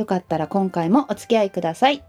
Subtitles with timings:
[0.00, 2.02] よかったら今回もお付き合いください。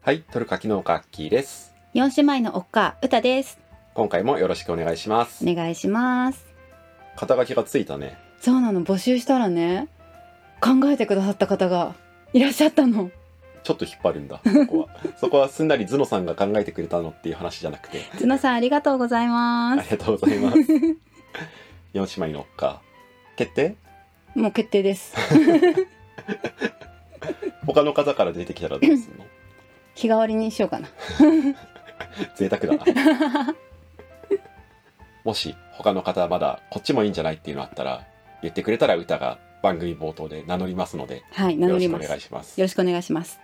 [0.00, 1.74] はいトルカキ農家アッキーです。
[1.92, 3.58] 四姉妹のおっか歌です。
[3.92, 5.46] 今回もよろしくお願いします。
[5.46, 6.46] お願いします。
[7.14, 8.16] 肩書きがついたね。
[8.40, 9.88] そうなの募集したらね
[10.62, 11.94] 考えてくださった方が
[12.32, 13.10] いらっしゃったの。
[13.64, 14.88] ちょっと引っ張るんだそこは。
[15.20, 18.00] そこはすんなりズノさんが考えてくれたのっていう話じゃなくて。
[18.18, 19.90] 角さんありがとうございあます。
[19.90, 20.58] りがとうございます。
[21.92, 22.80] 四姉妹のっか
[23.36, 23.74] 決定？
[24.34, 25.14] もう決定です。
[27.66, 29.24] 他の方から出てきたらどうするの？
[29.94, 30.88] 日替わりにしようかな。
[32.36, 33.54] 贅沢だな。
[35.24, 38.06] もし他の方まだこっちもいいんじゃないっていうのあったら
[38.42, 42.60] 言ってくれたら歌が番組冒頭で名乗りますのではい名よろしくお乗りますよ願いします。
[42.60, 43.38] ろしくお願いします。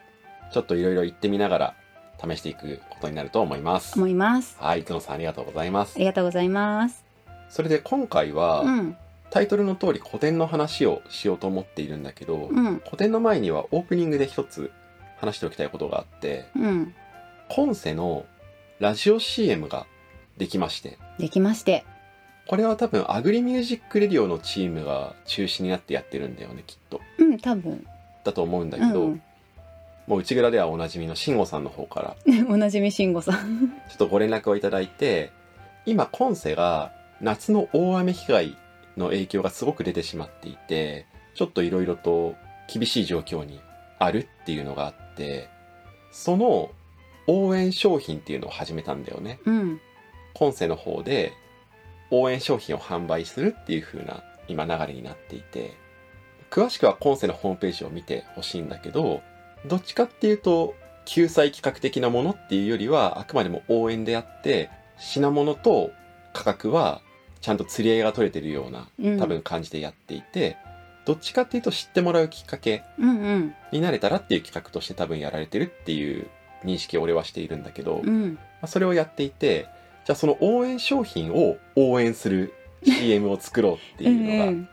[0.53, 1.75] ちょっといろいろ言ってみながら
[2.19, 3.97] 試していくことになると思います。
[3.97, 4.57] 思います。
[4.59, 5.97] はい、角さんありがとうございます。
[5.97, 5.99] あ。
[5.99, 7.05] りがとうございます。
[7.51, 8.97] それで今回は、うん
[9.31, 12.81] タイトルの通り個展の話をしようと思っているんだけど、うん。
[12.85, 14.71] 個展の前にはオープニングで一つ
[15.19, 16.95] 話しておきたいことがあって、うん。
[17.49, 18.27] コンセの
[18.79, 19.87] ラジオ CM が
[20.37, 21.85] できまして、できまして。
[22.47, 27.01] これは多分アグリミュージックレディオのチームが中心になってやってるんだよね、きっと。
[27.19, 27.85] うん多分。
[28.23, 29.23] だと思うんだけど、うん。
[30.07, 32.17] もう内蔵ではおなじみの慎吾さんの方から
[32.49, 33.69] おなじみ慎吾さん。
[33.89, 35.33] ちょっとご連絡をいただいて、
[35.85, 38.57] 今、今世が夏の大雨被害
[38.97, 42.35] の影響がすごく出てしまっていて、ちょっといろいろと
[42.73, 43.61] 厳しい状況に
[43.99, 45.49] あるっていうのがあって、
[46.13, 46.71] その
[47.27, 49.41] 応援商品っていうのを始めたんだよね。
[49.45, 49.81] うん
[50.35, 51.33] 今世の方で
[52.11, 55.75] 応援商品を販売するっていう風な今流れになっていて、
[56.51, 59.23] 詳しくは今世のホームページを見てほしいんだけど、
[59.67, 65.91] どっちかっていうと、救済企画的なものっていうよりは、あくまでも応援であって、品物と
[66.33, 67.01] 価格は
[67.41, 69.19] ちゃんと釣り合いが取れてるような、うん。
[69.19, 70.57] 多分感じでやっていて、
[71.05, 73.55] どっちかっていうと知ってもらうきっかけうんうん。
[73.73, 76.27] になれたらっていう企画として多分やられてるっていう
[76.65, 78.35] 認識を俺はしているんだけど、うん。
[78.35, 79.69] まあそれをやっていて、
[80.05, 82.55] じゃあその応援商品を応援する
[82.85, 84.69] CM を作ろうっていうのが、ん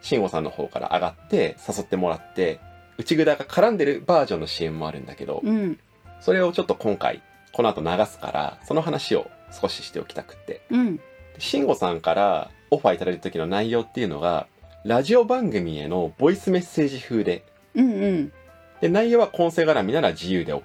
[0.00, 2.60] 慎吾さんの方から上がって誘ってもらって、
[2.98, 5.78] 内蔵が絡んでるバージョンの CM もあるんだけど、うん。
[6.20, 10.62] それをちょっと今回、この後流すから、その話を少ししておきたくって。
[10.70, 10.96] うん。
[10.96, 11.02] で
[11.38, 14.46] 慎吾さんからオファーいただいた時の内容っていうのが、
[14.84, 17.44] ラジオ番組へのボイスメッセージ風で、
[17.74, 18.32] うんうん。
[18.80, 20.62] で、内容は混声絡みなら自由で OK。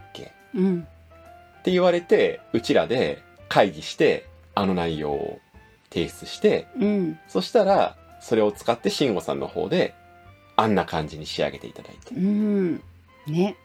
[0.55, 0.87] うん。
[1.59, 5.39] って言われて、うちらで会議して、あの内容を
[5.89, 7.19] 提出して、うん。
[7.27, 9.93] そしたら、それを使って慎吾さんの方で、
[10.55, 12.13] あんな感じに仕上げていただいて。
[12.15, 12.83] うん。
[13.27, 13.55] ね。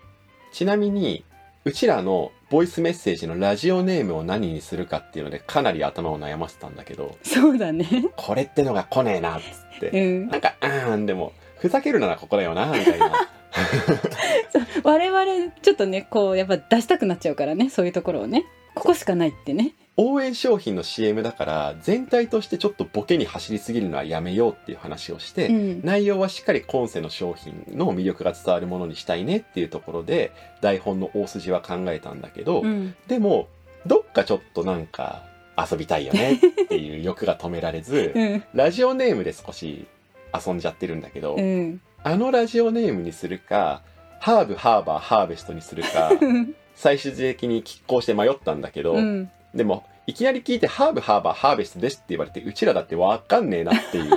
[0.53, 1.25] ちなみに、
[1.65, 7.87] うちらのボイスメッセージのラジオネームを何にするかっていうので、かなり頭を悩ませたんだけど、そうだね
[8.17, 9.45] これってのが来ねえな、っつ
[9.77, 9.91] って。
[9.91, 13.29] うんなんか、うーん、でも、ふざけるならここだよな、みたいな。
[14.85, 18.45] 我々ちょっとねこうやっぱ出したくなっちゃうからねそういうところをね
[18.75, 25.81] ここしかないってね応援商品の CM だから、全体としてちょっとボケに走りすぎるのはやめようっていう話をして、うん。
[25.85, 32.95] 内容はしっかり今世の商品の魅力が伝わるものにしたいねっていうところで台本の大筋は考えたんだけど、うん。
[33.09, 33.49] でも
[33.87, 35.25] どっかちょっとなんか
[35.59, 38.45] 遊びたいよねっていう欲が止められず、 うん。
[38.55, 39.89] ラジオネームで少し
[40.33, 41.81] 遊んじゃってるんだけど、うん。
[42.05, 43.83] あのラジオネームにするか
[44.21, 46.13] ハーブハーバーハーベストにするか
[46.77, 54.11] 最終的に拮抗して迷ったんだけど、うんでもいきなり聞いてハーブハーバーハーベストですって言われてうちらだってわかんねえなっていう。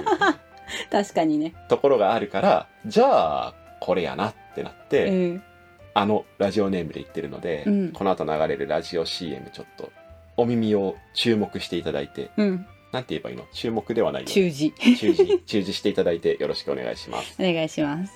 [0.90, 1.54] 確かにね。
[1.68, 5.44] ところがあるからじゃあこれやなってなって、うん。
[5.94, 7.92] あのラジオネームで言ってるので、うん。
[7.92, 9.92] この後流れるラジオ CM ちょっと
[10.38, 12.66] お耳を注目していただいてうん。
[12.94, 13.46] なんて言えばいいの？
[13.54, 15.42] 注目ではないよ中字注視。
[15.46, 17.36] 注視していただいてよろしくお願いします。
[17.40, 18.14] お願いします。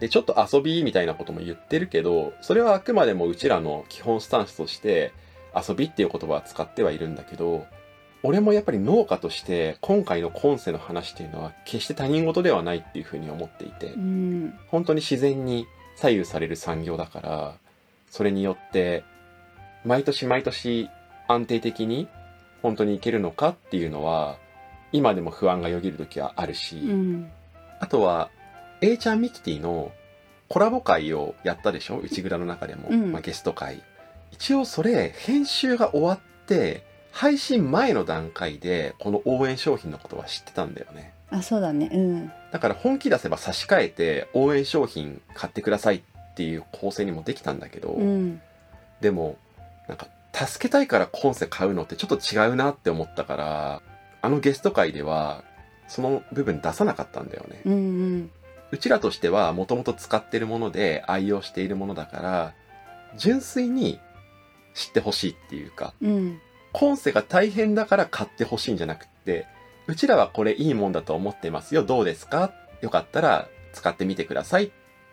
[0.00, 5.12] でちょっと遊びみたいなことも言ってるけどそれはあくまでもうちらの基本スタンスとして
[5.56, 7.66] 遊びっていう言葉は使ってはいるんだけど
[8.22, 14.54] 俺もやっぱり農家として今回の今世の話っていうのは決して他人事ではないっていうふうに思っていてうん。
[14.68, 15.66] 本当に自然に
[15.96, 17.54] 左右される産業だから
[18.10, 19.04] それによって
[19.84, 20.88] 毎年毎年
[21.28, 22.08] 安定的に
[22.62, 24.38] 本当にいけるのかっていうのは
[24.92, 27.30] 今でも不安がよぎる時はあるし、うん。
[27.80, 28.30] あとは
[28.80, 29.92] A ちゃんミキティの
[30.48, 31.98] コラボ会をやったでしょ？
[31.98, 33.12] 内蔵の中でも、うん。
[33.12, 33.82] まあ、ゲスト会
[34.32, 41.12] 一応それ編集が終わって配信前の段階でこの応援商品のことは知ってたんだよね。
[41.30, 41.88] あそうだね。
[41.92, 42.32] うん。
[42.52, 48.40] だから本気出せば差し替えて応援商品買ってくださいっていう構成にもできたんだけど、うん。
[49.00, 49.36] でも
[49.88, 53.82] なんか助けたいからコンセ買うのってちょっと違うなって思ったから
[54.20, 55.44] あのゲスト会では
[55.86, 58.30] その部分出さなかったんだよね、うんうん。
[58.72, 62.54] うちらとしてはもともと使ってるもので愛用しているものだから
[63.16, 64.00] 純粋に
[64.74, 66.40] 知ってほしいっていうかうん。
[66.72, 69.46] 今世が大変だから買ってほしいんじゃなくって
[69.86, 71.84] うちらはこれいいもんだと思ってますよ。
[71.84, 72.52] どうですか？
[72.80, 74.70] よかったら使ってみてくださいっ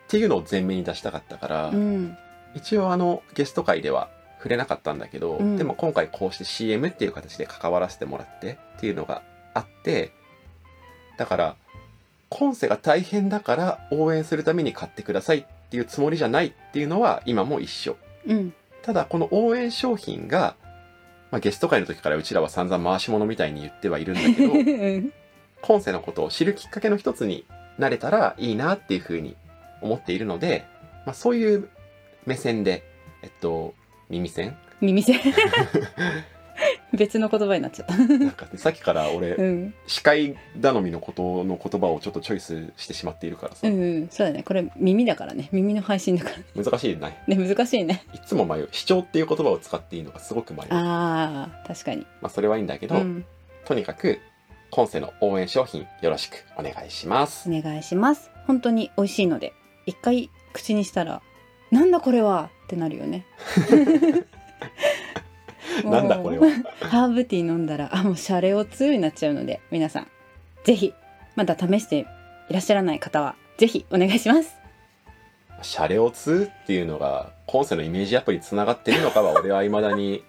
[0.08, 2.16] ていうのを前面に出したかったから、うん。
[2.54, 5.56] 一応あのゲスト会では触れなかったんだけど、うん。
[5.56, 9.22] でも今回こうして CM っていう形で関わらせてもらってっていうのが
[9.54, 10.12] あって
[11.18, 11.56] だから
[12.30, 17.96] 今世が大変だから応援するために買ってくださいっていうつもりじゃないっていうのは今も一緒。
[18.26, 20.56] うんただこの応援商品が、
[21.30, 24.56] まあ、ゲスト会の時からうちらは散々回し物みたいに言ってはいるんだけどう
[24.98, 25.12] ん
[25.62, 27.46] 今世のことを知るきっかけの一つに
[27.78, 29.36] なれたらいいなっていうふうに
[29.80, 30.64] 思っているので、
[31.06, 31.68] まあ、そういう
[32.26, 32.82] 目線で
[33.22, 33.74] えっと
[34.10, 34.56] 耳栓？
[34.80, 35.20] 耳栓？
[36.96, 37.96] 別の言葉になっちゃった。
[37.96, 39.74] なんかさっきから俺、うん。
[39.86, 44.08] 視界頼みのことの言葉をちょっとチョイスしてしまっているからさ、うんうん。
[44.10, 44.42] そうだね。
[44.42, 45.48] これ耳だからね。
[45.52, 47.22] 耳の配信だから難しいね。
[47.26, 48.04] ね難しいね。
[48.14, 48.68] いつも迷う。
[48.72, 50.66] 視聴っていう言葉を使っていいのがすごく迷う。
[50.70, 52.06] まあー確かに。
[52.22, 53.24] あそれはいいんだけど、うん。
[53.64, 54.20] とにかく
[54.70, 57.48] 今世の応援商品よろしくお願いします。
[57.50, 58.30] お願いします。
[58.46, 59.52] 本当に美味しいので
[59.86, 61.22] 一回口にしたら
[61.70, 63.24] なんだこれはってなるよね
[65.84, 66.46] なんだこれは。
[66.80, 70.06] ハーブティー飲んだらあもうシャレオツになっちゃうので皆さん
[70.64, 70.94] ぜひ
[71.36, 72.06] まだ試して
[72.48, 74.56] いらっしゃらない方はぜひお願いします。
[75.62, 80.24] シャレオツっていうのが今世のイメージアプリつながってるのかは 俺は未だに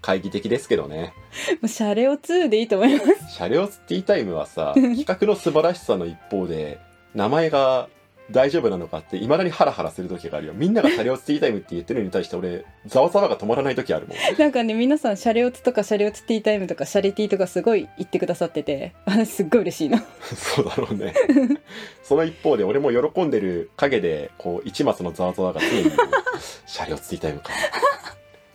[0.00, 1.12] 懐疑的ですけどね。
[1.60, 3.34] もうシャレオツでいいと思います。
[3.34, 6.78] シャレオツティータイムはさ 企画の素晴らしさの一方で
[7.14, 7.88] 名前が
[8.30, 10.52] 大丈夫なのかって未だにハラハラする時があるよ。
[10.52, 14.16] みんながシャレオツティータイムって言ってるのに対して俺ざわざわが止まらない時あるもん。
[14.38, 19.98] なんかね皆さんシャレオツとかシャレオツティータイムとかシャレティーとかすごい言ってくださってて私すっごい嬉しいの。
[20.22, 21.14] そうだろうね。
[22.02, 25.90] その一方で俺も喜んでる陰でこう一抹のざわざわが常に
[26.66, 27.52] シャレオツティータイムか。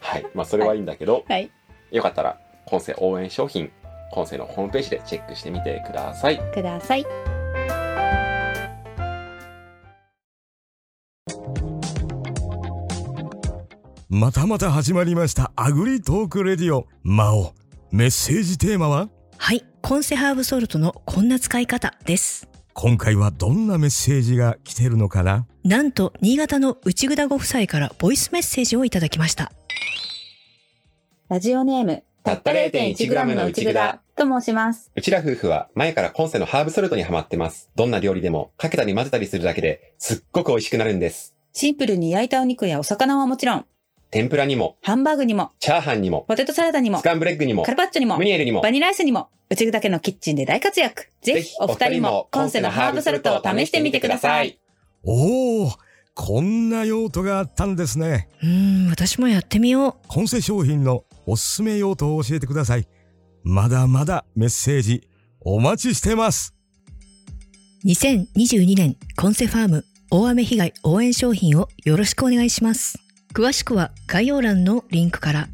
[0.01, 0.25] はい。
[0.35, 1.50] まあそれはいいんだけど、はい。
[1.91, 3.71] よかったら今世応援商品
[4.12, 6.39] 今世のホームページでチェックしてみてください。
[6.53, 7.06] ください
[14.13, 16.85] またまた始まりましたアグリトークレディオ。
[17.01, 17.53] 魔王。
[17.91, 19.07] メッセージテーマは？
[19.37, 19.63] はい。
[19.81, 22.49] コンセハーブソルトのこんな使い方です。
[22.73, 25.47] 今回はどんなメッセージが来てるのかな？
[25.63, 29.53] なんと、新潟の内ぐだご夫妻からボイスメッセージをいただきました。
[31.29, 34.91] ラジオネームたった 0.1g の内蔵と申します。
[34.93, 37.69] うちら夫婦は前から今世のハーブソルトにハマってます。
[37.77, 41.33] どんな料理でもかけたり混ぜたりするだけですっごく美味しくなるんです。
[41.53, 43.65] シンプルに焼いたお肉やお魚はもちろん、
[44.11, 51.07] 天ぷらにもハンバーグにも、チャーハンにもポテトサラダにもス、カンブレッグにもカルパッチョにもム、ニエルにもバニラアイスにも、うちぐだけのキッチンで大活躍。
[51.21, 54.59] ぜひお二人も今世のハーブソルトを試してみてください。
[55.03, 55.71] おお
[56.13, 60.07] こんな用途があったんですねうーん、私もやってみよう。
[60.07, 62.88] コンセ商品のおすすめ用途を教えてください
[63.43, 65.07] まだまだメッセージ
[65.39, 66.53] お待ちしてます
[67.86, 73.00] 2022年コンセファーム大雨被害応援商品をよろしくお願いします。
[73.33, 75.47] 詳しくは概要欄のリンクから。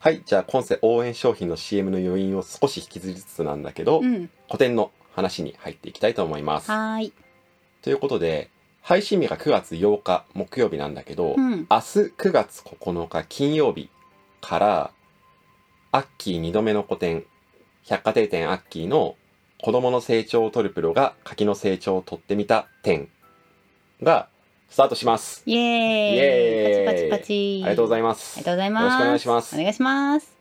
[0.00, 4.30] はいじゃあ今世応援商品の CM の余韻を少し引きずりつつなんだけど、うん。
[4.46, 6.70] 古典の話に入っていきたいと思います。
[6.70, 7.12] はーい。
[7.82, 8.48] ということで
[8.80, 11.50] 配信日が9月8日木曜日なんだけど、うん。
[11.50, 13.90] 明日9月9日金曜日
[14.40, 14.90] から
[15.90, 17.24] アッキー2度目の古典
[17.82, 19.16] 百貨店店アッキーの
[19.60, 23.08] 子供の成長を取るプロが柿の成長を取ってみた展
[24.00, 24.28] が
[24.68, 25.42] スタートします。
[25.46, 26.14] イエーイ。
[26.14, 26.86] イエーイ。
[26.86, 27.62] パチパチパチ。
[27.64, 28.36] ありがとうございまます。
[28.36, 28.84] ありがとうございます。
[28.84, 29.54] よろしくお願いします。
[29.56, 30.32] お願いします。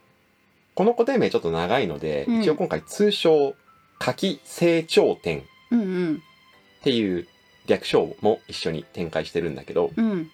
[0.75, 2.41] この古典名ちょっと長いので、うん。
[2.41, 3.55] 一応今回通称
[3.99, 6.15] 柿成長展うんうん。
[6.15, 7.27] っていう
[7.67, 10.29] 略称も一緒に展開してるんだけど、うん。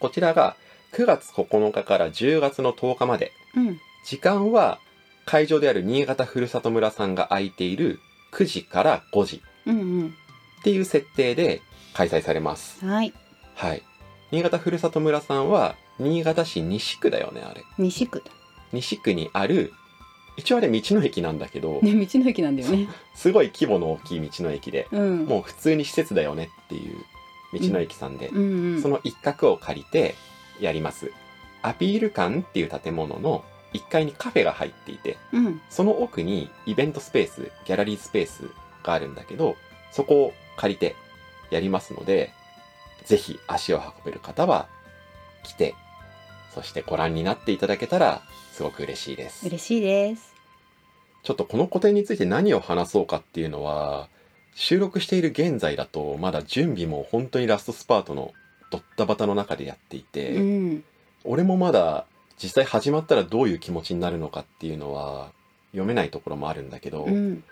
[0.00, 0.56] こちらが
[0.92, 3.80] 9月9日から10月の10日までうん。
[4.04, 4.78] 時間は
[5.24, 7.98] 会場である新潟ふるさと村さんが空いている
[8.32, 10.14] 9時から5時うん
[10.60, 11.60] っていう設定で
[11.94, 12.78] 開催されます。
[12.82, 13.14] うんはい
[13.56, 13.82] はい。
[14.30, 17.64] 新潟ふるさと村さんは新潟市西区だよね、あれ。
[17.78, 18.30] 西区だ。
[18.72, 19.72] 西区にある、
[20.36, 22.88] 一応あれ道の駅なんだけど、ね道の駅なんだよね。
[23.14, 25.24] すごい規模の大きい道の駅で、うん。
[25.24, 26.98] もう普通に施設だよねっていう
[27.54, 28.74] 道の駅さんで、うん。
[28.74, 30.14] うんその一角を借りて
[30.60, 31.10] やります。
[31.62, 35.60] アピール館っていう建物の1階にカフェが入っていて、うん。
[35.70, 38.50] その奥にイベントスペース、ギャラリースペース
[38.82, 39.56] があるんだけど、
[39.92, 40.94] そこを借りて
[41.50, 42.32] やりますので、
[43.06, 44.68] ぜひ足を運べる方は
[45.42, 45.74] 来て、
[46.54, 48.22] そしてご覧になっていただけたら
[48.52, 49.46] すごく嬉しいです。
[49.46, 50.34] 嬉しいです。
[51.22, 54.08] ちょっとこの個展について何を話そうかっていうのは、
[54.54, 58.32] 収録している現在だとまだ準備も本当にラストスパートの
[58.70, 60.84] ドッタバタの中でやっていて、うん。
[61.24, 62.06] 俺もまだ
[62.42, 65.30] 実際始まったらどういう気持ちになるのかっていうのは
[65.72, 67.44] 読めないところもあるんだけど、うん。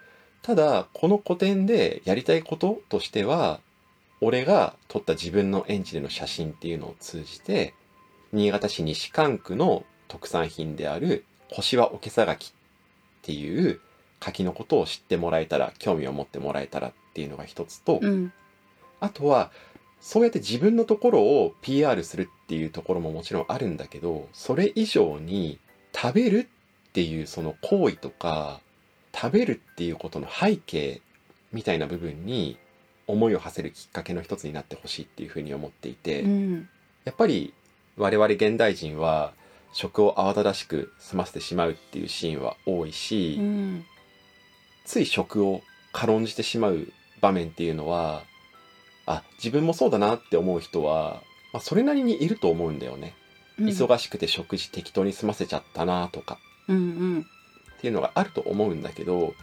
[0.42, 3.60] ただこの個展でやりたいこととしては
[4.24, 7.74] 俺が撮った自分の園地での写真っていうのを通じて
[8.32, 12.52] 新潟市西蒲区の特産品である星はおけさ柿っ
[13.20, 13.80] ていう
[14.20, 18.32] 柿のことを知ってもらえたら興味を持ってもらえたらっていうのが一つと、うん。
[18.98, 19.50] あとは
[20.00, 25.58] そうやって自分のところを PR するっていうところももちろんあるんだけどそれ以上に
[25.94, 26.48] 食べる
[26.88, 28.60] っていうその行為とか
[29.14, 31.02] 食べるっていうことの背景
[31.52, 32.56] みたいな部分に
[33.06, 36.68] 思いを馳せるきっかけの一つになってほしいっていうふうに思っていて、うん。
[37.04, 37.52] やっぱり
[37.96, 39.32] 我々現代人は
[39.72, 43.84] 食を慌ただしく済ませてしまうっていうシーンは多いし、うん。
[44.84, 46.88] つい食を軽んじてしまう
[47.20, 48.22] 場面っていうのは
[49.06, 53.14] あ自分もそうだなって思う人は、まあ、それなりにいると思うんだよね、
[53.58, 53.66] うん。
[53.66, 56.38] 忙しくて食事適当に済ませちゃったなとか。
[56.68, 57.26] うんうん。
[57.78, 59.34] っていうのがあると思うんだけど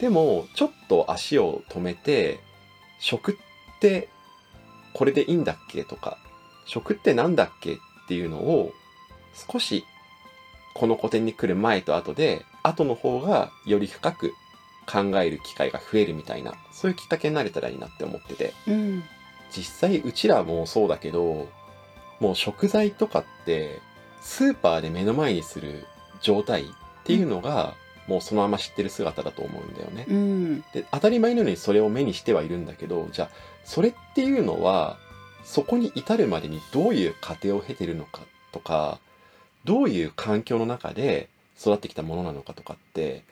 [0.00, 2.40] でもちょっと足を止めて
[2.98, 4.08] 食って
[4.92, 6.18] これでいいんだっけとか
[6.66, 7.76] 食ってなんだっけっ
[8.08, 8.72] ていうのを
[9.50, 9.84] 少し
[10.74, 14.32] この古典に来る前と後で後の方がより深く
[14.86, 18.52] 考える機会が増えるみたいなそういうきっかけになれたらいいなって思ってて。
[18.66, 19.04] うん。
[19.50, 21.48] 実際うちらもそうだけど
[22.18, 23.80] もう食材とかって
[24.20, 25.86] スーパーで目の前にする
[26.20, 26.66] 状態っ
[27.04, 27.74] ていうのが、
[28.06, 30.06] もうそのまま知ってる姿だと思うんだよね。
[30.08, 33.30] うんで当たり前のようにそれを目にしてはいるんだけどじゃあ
[33.64, 34.98] それっていうのは
[35.44, 38.98] そこに至るまでにどういう過程を経てるのかとか
[39.64, 43.22] どういう環境の中で育ってきたものなのかとかって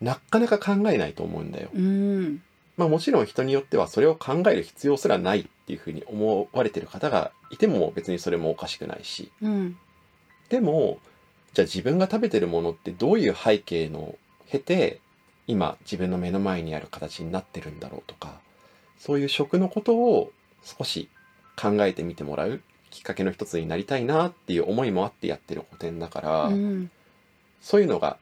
[0.00, 1.68] なかなか考えないと思うんだよ。
[1.74, 2.42] うん
[2.76, 9.76] まあもちろん人によってはそれを考える必要すらないっていうふうに思われてる方がいても別にそれもおかしくないしうん
[10.48, 10.98] でも
[11.54, 14.16] じゃあ自分が食べてるものってどういう背景の
[14.48, 15.00] 経て
[15.46, 18.40] 今自分の目の前にある形になってるんだろうとか
[18.98, 20.32] そういう食のことを
[20.62, 21.08] 少し
[21.56, 22.60] 考えてみてもらう
[22.92, 26.90] きっかけの一つになりたいなっていう思いもあってやってる古典だから、うん。
[27.62, 28.18] そういうのが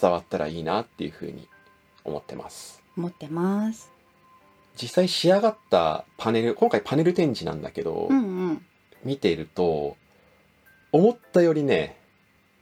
[0.00, 1.48] 伝わったらいいなっていうふうに
[2.04, 2.80] 思ってます。
[2.94, 3.90] 持ってます。
[4.80, 8.64] 実際仕上がったパネル今回パネル展示なんだけど、うんうん。
[9.04, 9.96] 見ていると
[10.92, 11.98] 思ったよりね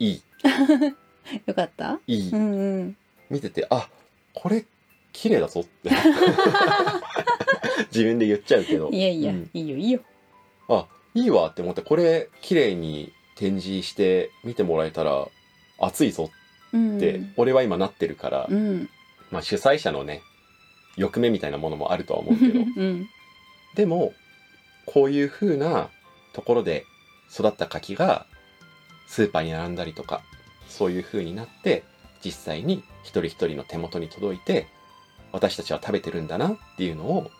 [0.02, 0.22] いい。
[1.46, 2.00] よかった？
[2.06, 2.96] いい、うんうん。
[3.30, 3.88] 見ててあ
[4.34, 4.64] これ
[5.12, 5.90] 綺麗だぞって。
[7.92, 8.90] 自分で言っちゃうけど。
[8.90, 9.50] いやいや、うん。
[9.54, 10.00] いいよいいよ。
[10.68, 15.26] あいいわって思ってこれ綺麗に展示して見てもらえたら
[15.78, 16.30] 熱いぞ
[16.72, 18.88] うんって、俺は今なってるから、うん。
[19.30, 20.22] まあ、主催者のね
[20.96, 22.60] 欲目みたいなものもあるとは思うけど。
[22.60, 23.08] うん。
[23.76, 24.12] でも
[24.86, 25.90] こういう風な
[26.32, 26.84] ところで
[27.32, 28.26] 育った柿が
[29.12, 30.22] スーパーに並んだりとか
[30.68, 31.84] そういう風になって
[32.24, 34.66] 実際に一人一人の手元に届いて
[35.32, 37.30] 私たちは食べてるんだなっていうのを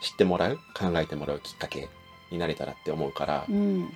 [0.00, 1.90] 知ってもらう考えてもらうきっかけ
[2.30, 3.90] になれたらって思うから、うん。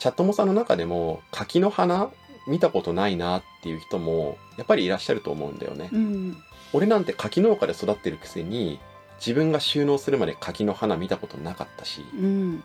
[0.00, 2.10] チャットモさんの中でも柿の花
[2.48, 5.90] 見たことないなっていう人もやっぱりいらっしゃると思うんだよね。
[5.92, 6.36] うん。
[6.72, 8.80] 俺なんて柿農家で育ってるくせに
[9.18, 12.64] 自分が収納するまで柿の花見たことなかったしうん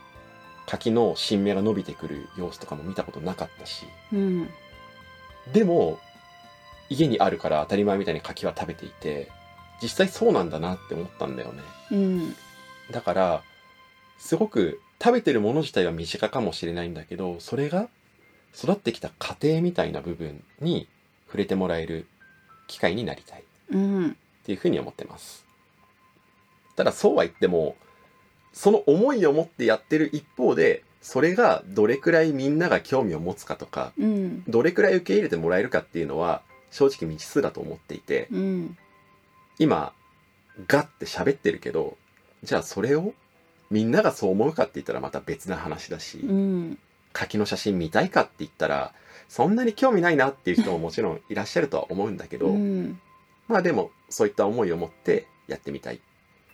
[0.69, 3.87] 柿の新芽が伸びてくる様子とかも見たことなかったし。
[4.13, 4.49] うん。
[5.51, 5.99] でも
[6.89, 9.31] 家にあるから当たり前みたいに柿は食べていて
[9.81, 11.63] 実際そうなんだなって思ったんだよね。
[11.91, 12.35] うん。
[12.91, 13.43] だから
[14.19, 17.89] すごく食べてるもの自体は身近かもしれないんだけどそれが
[18.55, 20.87] 育ってきた過程みたいな部分に
[21.25, 22.05] 触れてもらえる
[22.67, 23.43] 機会になりたい。
[23.71, 24.09] うん。
[24.09, 24.13] っ
[24.45, 25.45] ていうふうに思ってます。
[26.75, 27.75] ただそうは言っても
[28.53, 34.43] その思いを持ってやってる一方でそれがどれくらいみんなが興味を持つかとかうん。
[34.47, 36.41] どれくらい受け入れてもらえるかっていうのは
[36.71, 38.77] 正直未知数だと思っていてうん。
[39.59, 39.93] 今
[40.67, 41.97] ガッて喋ってるけど
[42.43, 43.13] じゃあそれを
[43.69, 46.79] みんながそう思うかって言ったらまた別な話だし、うん。
[47.13, 48.93] 柿の写真見たいかって言ったら
[49.27, 52.99] そんなに興味ないなっていう人ももちろんいらっしゃるとは思うんだけど、うん。
[53.47, 55.99] まあでもそういった思いを持ってやってみたい。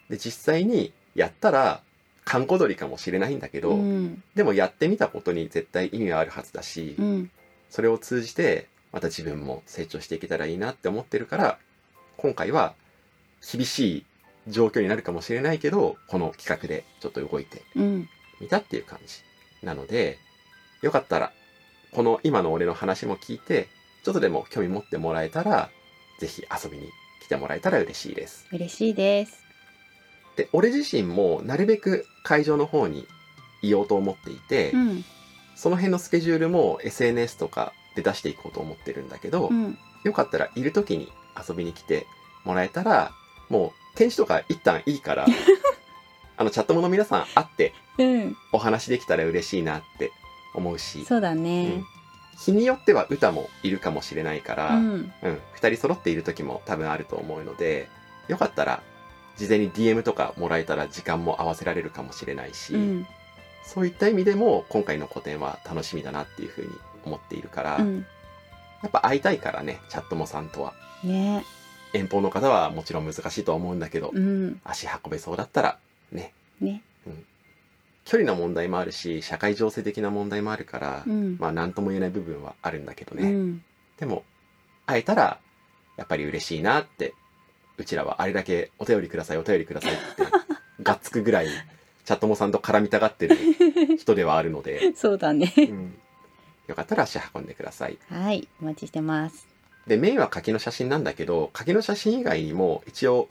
[0.10, 1.82] で実際にやったら
[2.26, 4.24] 観光鳥かもしれないんだけど、うん。
[4.36, 7.32] でもやってみたことに絶対意味はあるはずだし、うん。
[7.70, 11.58] それを通じてまた自分も成長していけたらいいなって思ってるから
[12.18, 12.74] 今回は
[13.42, 14.06] 厳しい
[14.48, 18.10] 状況になるかもしれないけどこの企画でちょっと動いてうん。
[18.40, 19.22] みたっていう感じ
[19.66, 20.18] なので
[20.82, 21.32] よかったら
[21.92, 23.68] この今の俺の話も聞いて
[24.04, 25.70] ちょっとでも興味持ってもらえたら
[26.20, 26.90] ぜひ遊びに
[27.22, 28.48] 来てもらえたら嬉しいです。
[28.52, 29.45] 嬉しいです
[30.36, 33.08] で俺自身もなるべく会場の方に
[33.62, 35.06] いようと思っていて、うん。
[35.56, 39.78] その辺のスケジュールも SNS とかで出していこうと思ってるんだけど、うん。
[40.04, 41.12] よかったらいる時に
[41.48, 42.06] 遊びに来て
[42.44, 43.12] もらえたら
[43.50, 45.26] もう展示とか一旦いいから
[46.38, 48.38] あのチャットもの皆さん会ってうん。
[48.52, 50.12] お話できたら嬉しいなって
[50.54, 51.06] 思うし。
[51.06, 51.86] そうだうねん。
[52.38, 54.96] 日によっては歌もいるかもしれないから、ううん。
[54.98, 57.88] ん2人揃っている時も多分あると思うので
[58.28, 58.84] よかったら
[59.38, 63.08] 事前に DM とかもらえたら時間も合わせられるかもしれないし、うん。
[63.66, 66.70] そういった意味でも今回の個展は楽しみだなっていうふうに
[67.04, 68.06] 思っているから、うん。
[68.84, 70.74] やっぱ会いたいからねチャットモさんとは。
[71.04, 71.44] ね。
[71.94, 74.60] 遠方の方はもちろん難しいとは思うんだけど、うん。
[74.64, 75.78] 足運べそうだったら
[76.12, 76.34] ね。
[76.60, 76.82] ね。
[78.06, 81.38] 距離の問題もあるし社会情勢的な問題もあるから、うん。
[81.40, 83.64] まあ何とも言えない部分はあるんだけどね、うん。
[83.98, 84.24] でも
[84.86, 85.40] 会えたら
[85.98, 87.14] やっぱり嬉しいなって
[87.78, 90.02] うちらはあれだけお便りくださいお便りくださいって
[90.82, 91.48] がっつくぐらい
[92.06, 93.36] チャットモさんと絡みたがってる
[93.98, 95.52] 人ではあるので、そうだね。
[95.58, 95.96] うん。
[96.68, 97.98] よかったら足運んでください。
[98.10, 99.48] はいお待ちしてます。
[99.88, 103.28] でメインは柿の写真なんだけど柿の写真以外にも一応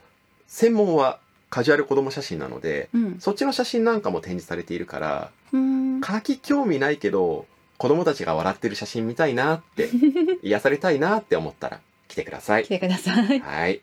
[0.48, 1.18] 専門は
[1.50, 3.20] カジュアル子供写真なのでうん。
[3.20, 6.00] そっちの写真なんかも展示されているからうん。
[6.00, 7.46] 柿興味ないけど
[7.78, 9.88] 子供たちが笑ってる写真見たいなって
[10.42, 12.64] 癒されたいなって思ったら来てください。
[12.64, 13.38] 来てください。
[13.40, 13.80] はい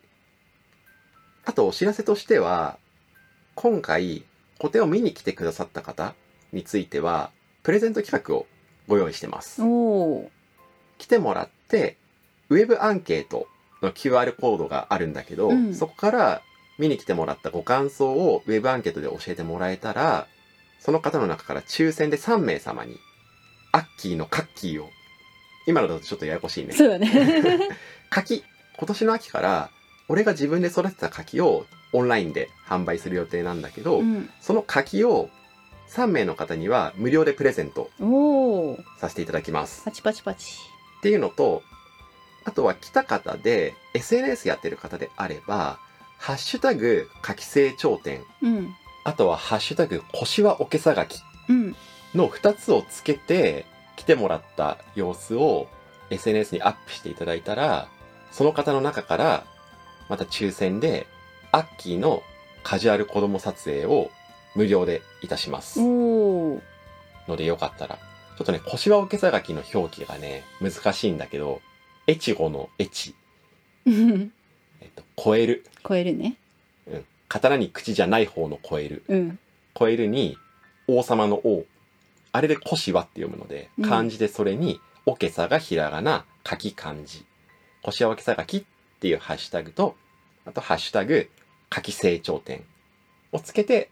[1.45, 2.77] あとお知らせとしては
[3.55, 4.23] 今回
[4.57, 6.13] 個展を見に来てくださった方
[6.53, 7.31] については
[7.63, 8.45] プレゼント企画を
[8.87, 9.61] ご用意してます。
[10.97, 11.97] 来てもらって
[12.49, 13.47] ウェブアンケート
[13.81, 15.73] の QR コードがあるんだけど、うん。
[15.73, 16.41] そこから
[16.77, 20.27] 見に来てもらったご感想をウェブアンケートで教えてもらえたら
[20.79, 22.97] その方の中から抽選で3名様に
[23.71, 24.89] アッキーのカッキーを
[25.67, 26.73] 今のだとちょっとややこしいね。
[26.73, 27.69] そうだね。
[28.09, 28.43] 柿
[28.77, 29.69] 今年の秋から
[30.11, 34.29] 俺が自分で育てた柿をオンラインで販売する予定なんだけど、うん。
[34.41, 35.29] その柿を
[35.87, 37.89] 3名の方には無料でプレゼント
[38.99, 39.85] させていただきます。
[39.85, 40.57] パチパチパチ。
[40.97, 41.63] っていうのと、
[42.43, 45.79] あとは来た方で SNS やってる方であれば、
[46.17, 48.75] ハッシュタグ柿き成長点、うん。
[49.05, 51.75] あとはハッシュタグ腰はおけさがきうん。
[52.13, 55.69] の2つをつけて来てもらった様子を
[56.09, 57.87] SNS にアップしていただいたら、
[58.33, 59.45] その方の中から
[60.11, 61.07] また抽選で
[61.53, 62.21] アッキーの
[62.63, 64.11] カジュアル子供撮影を
[64.55, 65.79] 無料でいたします。
[65.79, 66.59] の
[67.37, 67.95] でよかったら。
[68.37, 71.61] ちょっとね、腰はおけさがきの表記がね、難しいんだけど、
[72.09, 73.13] 越後の越、
[73.85, 74.33] う ん
[74.81, 75.65] えっと、超える。
[75.87, 76.35] 超えるね
[76.87, 77.05] うん。
[77.29, 79.03] 刀に口じゃない方の超える。
[79.07, 79.39] うん
[79.79, 80.37] 超えるに、
[80.89, 81.63] 王様の王。
[82.33, 87.23] あれで腰はって読むのでう、ん漢字でそれに、おけさがひらがな、書き漢字。
[87.81, 88.63] 腰はおけさがきっ
[88.99, 89.95] ていうハッシュタグと、
[90.45, 91.29] あとハッシュタグ、
[91.73, 92.63] 書き成長点
[93.31, 93.89] をつけて、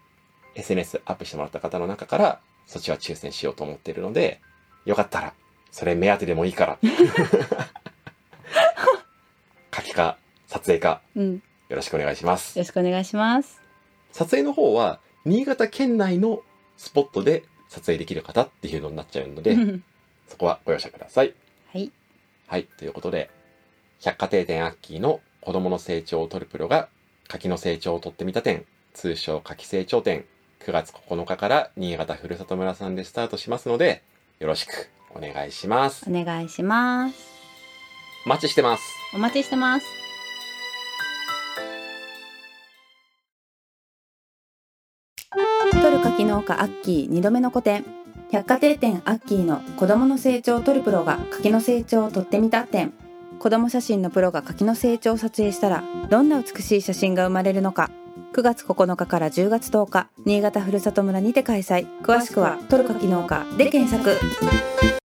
[0.55, 4.41] SNS アップしてもらった方の中から、そっちは抽選しようと思ってるので、
[4.85, 5.33] よかったら、
[5.71, 6.79] それ目当てでもいいから。
[9.75, 12.57] 書きか、撮影か、うんよよろしくお願いします。
[12.57, 13.62] ろしくお願いします
[14.12, 16.41] 撮影の方は、新潟県内の
[16.77, 19.83] スポットで撮影できる方っていうのになっちゃうので、うん
[20.27, 21.33] そこはご容赦ください。
[21.73, 21.91] はい
[22.47, 23.29] はい、ということで、
[23.99, 26.89] 百貨店店アッキーの子供の成長を取るプロが、
[27.28, 30.25] 柿の成長を取ってみた展、通称柿成長展、
[30.65, 34.04] 9月9日から新潟ふるさと村さんでスタートしますので、
[34.39, 36.06] よろしくお願いします。
[36.10, 37.15] お願いします
[38.25, 38.84] お待ちしてます。
[39.13, 39.99] お待ちしてます
[45.82, 47.86] トルカキ農家アッキー2度目の個展
[48.32, 52.93] 百貨店店アッキーの子供の成長を撮るプロが柿の成長を撮ってみた展
[53.39, 57.89] 子供写真のプロが柿の成長を撮影したらどんな美しい写真が生まれるのか。
[58.34, 61.88] 9月9日から10月10日新潟ふるさと村にて開催。
[62.02, 64.98] 詳しくはトルカ機能課で検索。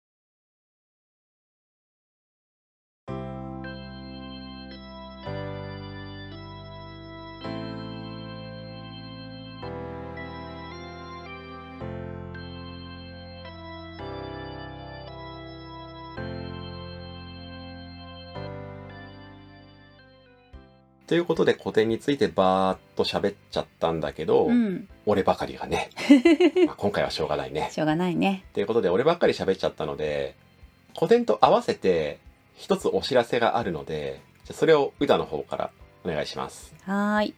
[21.13, 25.91] ということで古典についてバーッと喋っちゃったんだけど、うん俺ばかりがね、
[26.65, 27.69] まあ今回はしょうがないね。
[27.71, 30.33] しょうがないねということで俺ばっかり喋っちゃったので
[30.95, 32.17] 古典と合わせて
[32.55, 35.69] 一つお知らせがあるのでじゃあそれを歌の方から
[36.03, 36.73] お願いします。
[36.85, 37.33] はーい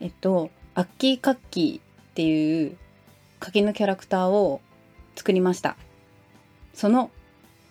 [0.00, 2.78] えっとアッキーカッキーっていう
[3.38, 4.62] 柿のキャラクターを
[5.14, 5.76] 作りました
[6.72, 7.10] その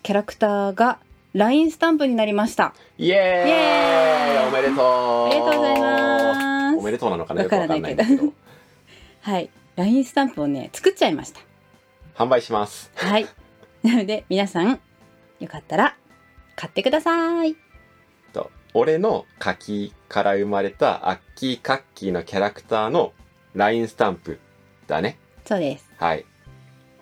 [0.04, 1.00] キャラクターが
[1.32, 2.74] LINE スタンプになりました。
[2.98, 3.48] イエーイ。
[3.48, 4.48] イエーイ。
[4.48, 5.26] おめでとう。
[5.26, 6.78] ありがとうございます。
[6.78, 7.42] おめでとうなのかな？
[7.42, 8.32] よくわかんないけど。
[9.22, 9.50] はい。
[9.76, 11.40] LINE スタンプをね作っちゃいました。
[12.16, 12.90] 販売します。
[12.96, 13.26] はい。
[13.84, 14.80] なので皆さん
[15.38, 15.96] よかったら
[16.56, 17.54] 買ってください。
[18.32, 23.12] と俺の柿から生まれたアッキーカッキーのキャラクターの
[23.54, 24.40] LINE スタンプ
[24.88, 25.16] だね。
[25.44, 25.88] そうです。
[25.96, 26.26] はい。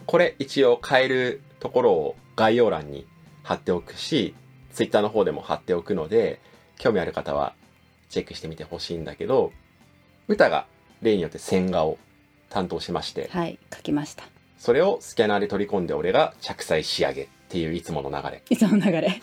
[0.04, 3.06] これ一応買えるところを概要欄に
[3.48, 4.34] 貼っておくし、
[4.74, 6.38] Twitter の方でも貼っておくので、
[6.76, 7.54] 興味ある方は
[8.10, 9.52] チェックしてみてほしいんだけど、
[10.28, 10.66] 歌が
[11.00, 11.96] 例によって線画を
[12.50, 14.24] 担当しまして、はい書きました
[14.58, 19.20] それをスキャナーで取り込んで俺が着彩仕上げっていういつもの流れいつもの流れ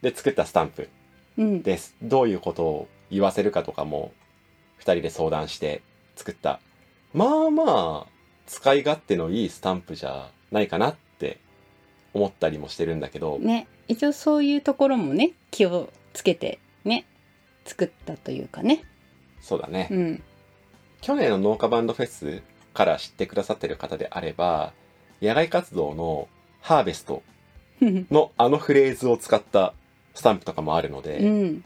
[0.00, 0.88] で作ったスタンプ
[1.38, 1.94] うんです。
[2.02, 4.12] どういうことを言わせるかとかも
[4.78, 5.82] 二人で相談して
[6.16, 6.60] 作った。
[7.12, 8.06] まあまあ
[8.46, 11.03] 使い勝手のいいスタンプじゃないかなって
[12.14, 13.66] 思ったりもしてるんだけど、ね。
[13.88, 17.04] 一応そういうところもね気をつけてね。
[17.64, 18.84] 作ったというかね。
[19.40, 19.88] そうだね。
[19.90, 20.22] うん。
[21.00, 24.72] 去年の農家バンドフェスから知ってくださってる方であれば、
[25.20, 26.28] 野外活動の
[26.60, 27.22] ハーベスト
[27.82, 29.74] のあのフレーズを使った
[30.14, 31.64] スタンプとかもあるので、うん。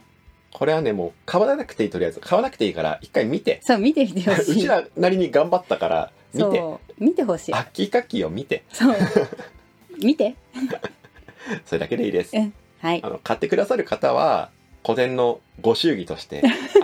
[0.51, 3.59] これはね、もう買わなくていいとりあえず、買わなくていいから一回見て。
[3.63, 4.55] そう見てみてほしい。
[4.57, 6.63] うちらなりに頑張ったから見て。
[6.97, 7.53] 見てほしい。
[7.53, 8.63] アッキーカッキーを見て。
[8.71, 8.95] そう
[10.03, 10.35] 見て。
[11.65, 12.35] それだけでいいです。
[12.35, 12.53] うん。
[12.79, 13.01] はい。
[13.03, 14.49] あの、買ってくださる方は、
[14.83, 16.41] 古典のご祝儀として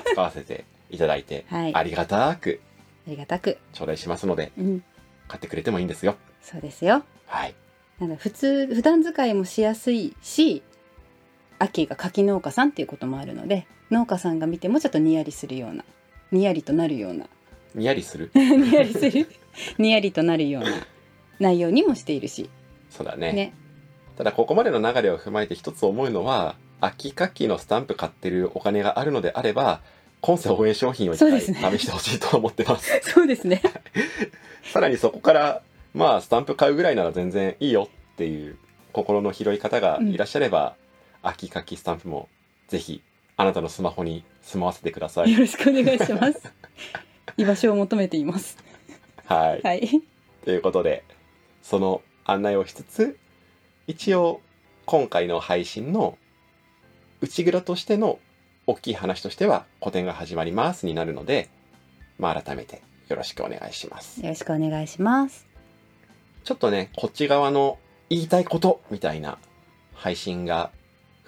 [0.08, 1.76] 扱わせていただいて、 はい。
[1.76, 2.60] ありがたく
[3.08, 3.58] ありがたく。
[3.74, 4.84] 頂戴しますので、うん。
[5.28, 6.16] 買ってくれてもいいんですよ。
[6.42, 7.04] そうですよ。
[7.28, 7.56] はい。
[8.00, 10.62] なんだ普通普段使いもしやすいし
[11.60, 15.86] 秋が柿農家さんっていうこともあるので農家さんが見てもちょっとニヤリするような
[16.34, 17.26] ニヤリとなるような。
[17.74, 18.32] にやりする？
[18.36, 19.28] ニヤリする？
[19.78, 20.70] ニヤリとなるような
[21.40, 22.50] 内容にもしているし
[22.96, 23.34] そうだね。
[23.34, 23.54] ね
[24.18, 29.82] ただ、ここまでの流れを踏まえて一つ思うのは、アッキーカッキーのスタンプ買ってるお金があるのであれば、
[30.22, 33.00] 今世応援商品を一回試してほしいと思ってます。
[33.04, 33.62] そうですね
[34.74, 35.62] さらにそこから、
[35.94, 38.58] まあ、スタンプ買うぐらいなら全然いいよっていう
[38.92, 40.76] 心の広い方がいらっしゃれば、
[41.22, 42.30] 秋かきスタンプも
[42.68, 43.02] ぜひ
[43.38, 45.34] あなたのスマホに住まわせてください。
[45.34, 46.54] よろしくお願いします
[47.38, 48.58] 居場所を求めています
[49.26, 49.62] はい。
[49.62, 50.02] はい
[50.46, 51.04] ということで、
[51.64, 53.18] その案内をしつつ、
[53.88, 54.42] 一応
[54.86, 56.18] 今回の配信の
[57.22, 58.20] 内蔵としての
[58.68, 61.50] 大きい話としては古典が始まりますになるので、
[62.18, 64.22] まあ改めてよろしくお願いします。
[64.22, 65.46] よろしくお願いします
[66.44, 67.78] ちょっとね、こっち側の
[68.10, 69.38] 言いたいことみたいな
[69.94, 70.72] 配信が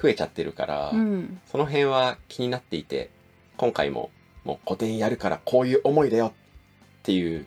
[0.01, 3.11] 増えちゃってるから、うんその辺は気になっていて、
[3.55, 4.09] 今回も
[4.43, 6.31] もう古典やるからこういう思いだよっ
[7.03, 7.45] ていう、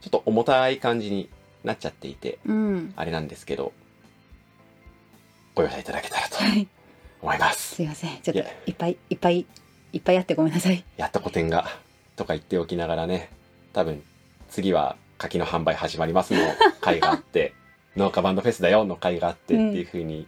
[0.00, 1.28] ちょっと重たい感じに
[1.64, 2.92] なっちゃっていて、うん。
[2.96, 3.72] あれなんですけど、
[5.54, 6.68] ご容赦いただけたらとはい。
[7.22, 7.76] 思います。
[7.76, 8.20] すいません。
[8.20, 9.46] ちょっといっぱいいっぱい
[9.92, 10.84] いっぱいあってごめんなさい。
[10.96, 11.68] やっと古典が、
[12.16, 13.30] とか言っておきながらね、
[13.72, 14.02] 多分
[14.50, 16.40] 次は柿の販売始まりますの
[16.80, 17.54] 回があって、
[17.96, 20.26] 農家バンドフェスだよの回があってっていう風に、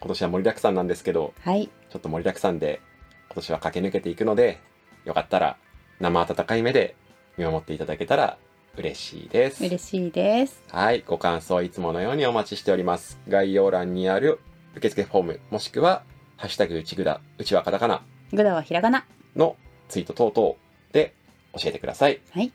[0.00, 1.68] 今年は盛りだくさんなんですけど、はい。
[1.90, 2.80] ちょっと盛りだくさんで
[3.28, 4.60] 今年は駆け抜けていくので、
[5.04, 5.56] よかったら
[5.98, 6.94] 生温かい目で
[7.38, 8.36] 見守っていただけたら
[8.76, 9.64] 嬉しいです。
[9.64, 13.18] 嬉しいですはい、ご感想はいつものようにお待ちしております。
[13.28, 14.38] 概要欄にある
[14.76, 16.02] 受付フォーム、もしくは、
[16.36, 18.02] ハッシュタグうちぐだ、うちはカタカナ
[18.32, 19.04] グダはひらがな
[19.36, 19.56] の
[19.88, 20.54] ツイート等々
[20.92, 21.12] で
[21.54, 22.20] 教えてください。
[22.30, 22.52] はい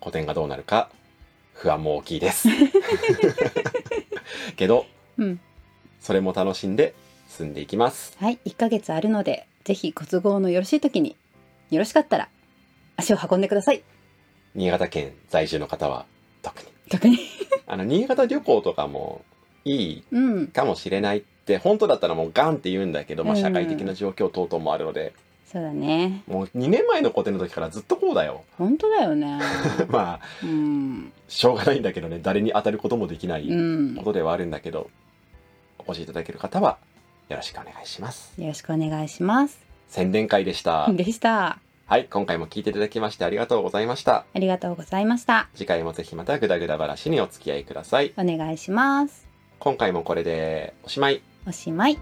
[0.00, 0.90] 古典がどうなるか、
[1.54, 2.48] 不安も大きいです。
[4.56, 5.40] けど、うん
[6.00, 6.94] それも楽しんで
[7.28, 8.16] 進んでいきます。
[8.18, 11.16] はい1ヶ月あるのでぜひご都合のよろしい時に
[11.70, 12.28] よろしかったら
[12.96, 13.82] 足を運んでください
[14.58, 16.04] 新潟県在住の方は
[16.42, 16.66] 特に。
[16.90, 17.18] 特に？
[17.68, 19.22] あの、新潟旅行とかも
[19.64, 20.46] いいうん。
[20.48, 23.40] かもしれないって、本当だったらもうガンって言うんだけど、まあうん。
[23.40, 25.12] 社会的な状況等々もあるので、
[25.46, 26.22] そうだね。
[26.26, 28.42] もう2年前の古典の時からずっとこうだよ。
[28.58, 29.38] 本当だよね。
[29.88, 31.12] まあうん。
[31.28, 32.18] しょうがないんだけどね。
[32.22, 33.94] 誰に当たることもできないうん。
[33.94, 34.90] ことではあるんだけど、
[35.78, 36.78] お越しいただける方は
[37.28, 38.32] よろしくお願いします。
[38.40, 39.58] よろしくお願いします。
[39.88, 40.90] 宣伝会でした。
[40.92, 44.26] でしたはい今回も聞いていただきましてありがとうございました。
[44.34, 45.48] ありがとうございました。
[45.54, 49.26] 次回もぜひまたぐだぐだ話にお付き合いくださいお願いします
[49.58, 51.98] 今回もこれでおしまいおしまい